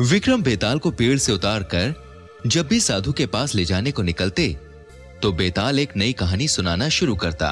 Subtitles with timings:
[0.00, 1.94] Vikram Betal को पेड़ से उतार कर
[2.46, 4.48] जब भी साधु के पास ले जाने को निकलते
[5.22, 7.48] तो बेताल एक नई कहानी सुनाना शुरू करता।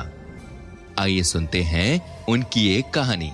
[0.98, 3.30] आइए सुनते हैं उनकी एक कहानी।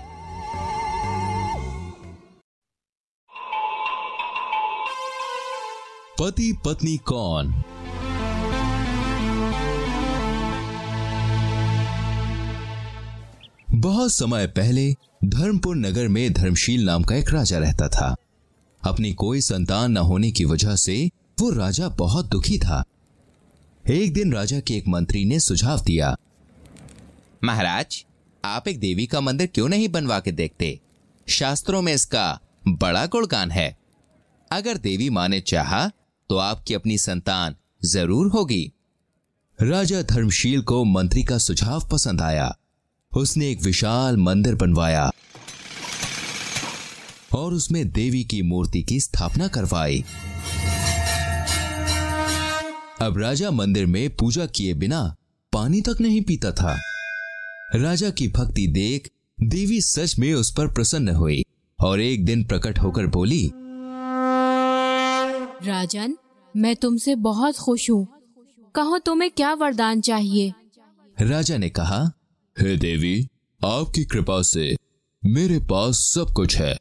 [6.20, 7.52] पति पत्नी कौन?
[13.70, 14.90] बहुत समय पहले
[15.24, 18.16] धर्मपुर नगर में धर्मशील नाम का एक राजा रहता था।
[18.82, 22.82] अपनी कोई संतान न होने की वजह से वो राजा बहुत दुखी था।
[23.84, 26.16] एक दिन राजा के एक मंत्री ने सुझाव दिया,
[27.44, 28.04] महाराज,
[28.44, 30.78] आप एक देवी का मंदिर क्यों नहीं बनवा के देखते?
[31.26, 33.76] शास्त्रों में इसका बड़ा गुणगान है।
[34.50, 35.90] अगर देवी माँ ने चाहा
[36.30, 38.72] तो आपकी अपनी संतान ज़रूर होगी।
[39.58, 42.54] राजा धर्मशील को मंत्री का सुझाव पसंद आया।
[43.12, 45.10] उसने एक विशाल मंदिर बनवाया।
[47.34, 50.04] और उसमें देवी की मूर्ति की स्थापना करवाई।
[53.00, 55.02] अब राजा मंदिर में पूजा किए बिना
[55.52, 56.76] पानी तक नहीं पीता था।
[57.74, 61.44] राजा की भक्ति देख देवी सच में उस पर प्रसन्न हुई
[61.78, 63.50] और एक दिन प्रकट होकर बोली
[65.66, 66.16] राजन
[66.56, 68.06] मैं तुमसे बहुत खुश हूँ।
[68.74, 70.52] कहो तुम्हें क्या वरदान चाहिए?
[71.20, 72.00] राजा ने कहा
[72.56, 73.28] हे देवी
[73.64, 74.76] आपकी कृपा से
[75.24, 76.76] मेरे पास सब कुछ है।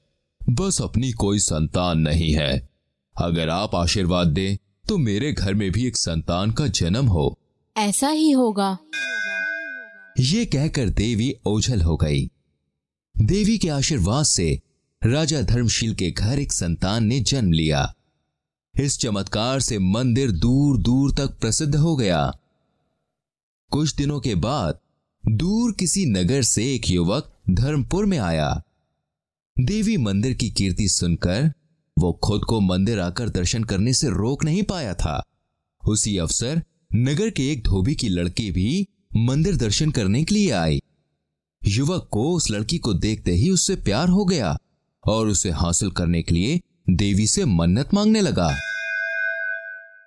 [0.50, 2.69] बस अपनी कोई संतान नहीं है।
[3.16, 7.38] अगर आप आशीर्वाद दें तो मेरे घर में भी एक संतान का जन्म हो।
[7.78, 8.78] ऐसा ही होगा।
[10.19, 12.25] ये कहकर देवी ओझल हो गई।
[13.18, 14.62] देवी के आशीर्वाद से
[15.06, 17.95] राजा धर्मशील के घर एक संतान ने जन्म लिया।
[18.79, 22.38] इस चमत्कार से मंदिर दूर दूर तक प्रसिद्ध हो गया।
[23.69, 24.79] कुछ दिनों के बाद
[25.31, 28.62] दूर किसी नगर से एक युवक धर्मपुर में आया।
[29.59, 31.53] देवी मंदिर की कीर्ति सुनकर
[32.00, 35.24] वो खुद को मंदिर आकर दर्शन करने से रोक नहीं पाया था।
[35.88, 36.64] उसी अवसर
[36.96, 38.88] नगर के एक धोबी की लड़की भी
[39.18, 40.81] मंदिर दर्शन करने के लिए आई।
[41.66, 44.58] युवक को उस लड़की को देखते ही उससे प्यार हो गया
[45.08, 48.58] और उसे हासिल करने के लिए देवी से मन्नत मांगने लगा।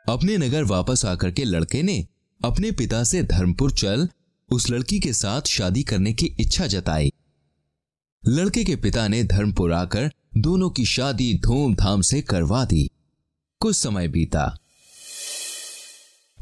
[0.09, 2.07] अपने नगर वापस आकर के लड़के ने
[2.45, 4.09] अपने पिता से धर्मपुर चल
[4.51, 7.12] उस लड़की के साथ शादी करने की इच्छा जताई।
[8.29, 12.91] लड़के के पिता ने धर्मपुर आकर दोनों की शादी धूमधाम से करवा दी।
[13.61, 14.59] कुछ समय बीता।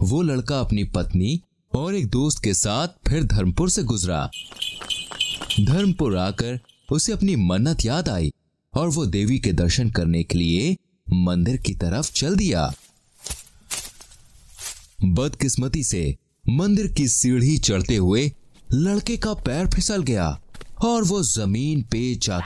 [0.01, 1.41] वो लड़का अपनी पत्नी
[1.75, 4.31] और एक दोस्त के साथ फिर धर्मपुर से गुजरा।
[5.61, 6.61] धर्मपुर आकर
[6.93, 8.33] उसे अपनी मन्नत याद आई
[8.75, 10.77] और वो देवी के दर्शन करने के लिए
[11.13, 12.75] मंदिर की तरफ़ चल दिया।
[15.05, 16.17] बदकिस्मती से
[16.49, 18.33] मंदिर की सीढ़ी चढ़ते हुए
[18.73, 20.41] लड़के का पैर फिसल गया।
[20.85, 22.41] और वो ज़मीन पे जा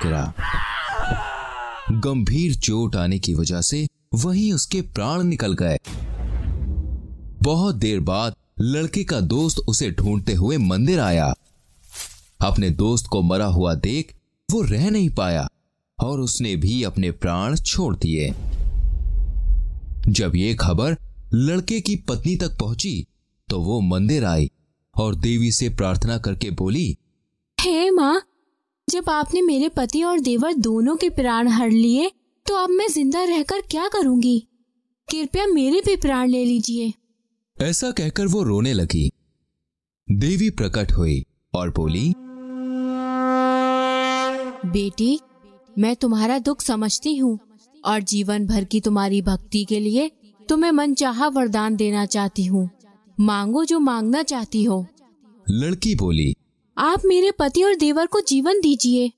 [1.93, 5.79] गंभीर चोट आने की वजह से वहीं उसके प्राण निकल गए।
[7.43, 11.33] बहुत देर बाद लड़के का दोस्त उसे ढूंढते हुए मंदिर आया।
[12.41, 14.15] अपने दोस्त को मरा हुआ देख
[14.51, 15.49] वो रह नहीं पाया
[15.99, 18.31] और उसने भी अपने प्राण छोड़ दिए।
[20.09, 20.97] जब ये खबर
[21.35, 23.07] लड़के की पत्नी तक पहुँची
[23.49, 24.51] तो वो मंदिर आई
[24.97, 26.97] और देवी से प्रार्थना करके बोली
[27.65, 28.21] हे माँ
[28.89, 32.11] जब आपने मेरे पति और देवर दोनों के प्राण हर लिए
[32.47, 34.39] तो अब मैं ज़िंदा रहकर क्या करूँगी?
[35.09, 36.93] कृपया मेरे भी प्राण ले लीजिए।
[37.57, 39.09] ऐसा कहकर वो रोने लगी।
[40.09, 41.25] देवी प्रकट हुई
[41.55, 42.13] और बोली
[44.71, 45.19] बेटी
[45.79, 47.39] मैं तुम्हारा दुख समझती हूँ
[47.85, 50.11] और जीवन भर की तुम्हारी भक्ति के लिए
[50.49, 52.69] तुम्हें मन चाहा वरदान देना चाहती हूँ।
[53.21, 54.87] मांगो जो मांगना चाहती हो।
[55.47, 56.35] लड़की बोली
[56.77, 59.11] आप मेरे पति और देवर को जीवन दीजिए।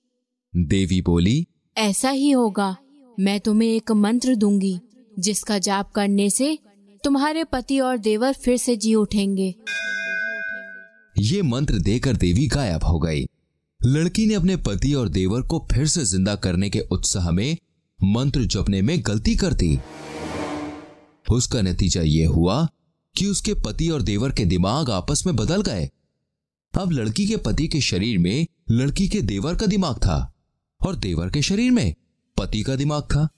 [0.54, 2.76] देवी बोली ऐसा ही होगा।
[3.18, 4.78] मैं तुम्हें एक मंत्र दूँगी
[5.18, 6.58] जिसका जाप करने से
[7.04, 9.54] तुम्हारे पति और देवर फिर से जी उठेंगे।
[11.16, 13.26] ये मंत्र देकर देवी गायब हो गई।
[13.80, 17.56] लड़की ने अपने पति और देवर को फिर से ज़िंदा करने के उत्साह में
[18.00, 19.78] मंत्र जपने में गलती कर दी।
[21.30, 22.66] उसका नतीजा यह हुआ
[23.16, 25.88] कि उसके पति और देवर के दिमाग आपस में बदल गए।
[26.78, 30.34] अब लड़की के पति के शरीर में लड़की के देवर का दिमाग था
[30.86, 31.94] और देवर के शरीर में
[32.36, 33.28] पति का दिमाग था।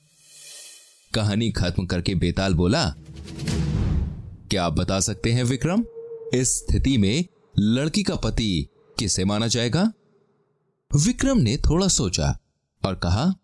[1.15, 2.95] कहानी खत्म करके बेताल बोला,
[4.51, 5.85] क्या आप बता सकते हैं विक्रम,
[6.35, 7.25] इस स्थिति में
[7.59, 8.69] लड़की का पति
[8.99, 9.93] किसे माना जाएगा?
[10.91, 12.39] विक्रम ने थोड़ा सोचा
[12.87, 13.35] और कहा,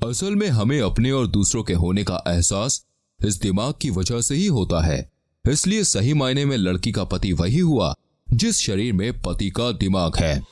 [0.00, 2.84] असल में हमें अपने और दूसरों के होने का एहसास
[3.24, 5.10] इस दिमाग की वजह से ही होता है।
[5.48, 7.94] इसलिए सही मायने में लड़की का पति वही हुआ
[8.32, 10.42] जिस शरीर में पति का दिमाग है।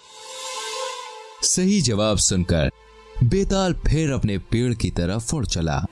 [1.42, 2.70] सही जवाब सुनकर
[3.24, 5.86] बेताल फिर अपने पेड़ की तरफ़ उड़ चला।